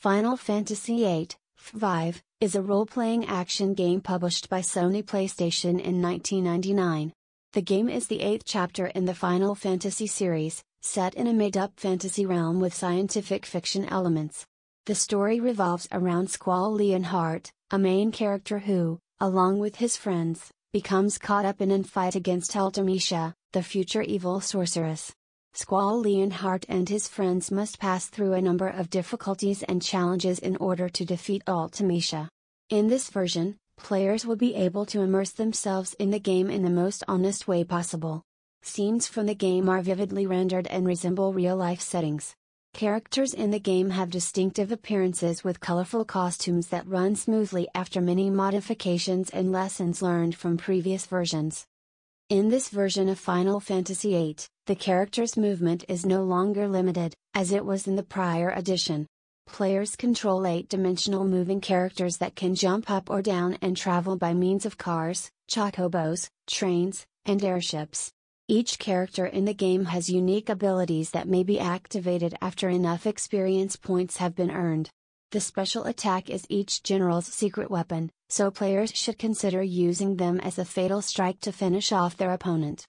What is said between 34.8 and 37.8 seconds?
to immerse themselves in the game in the most honest way